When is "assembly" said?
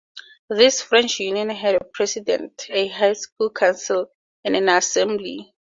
4.67-5.53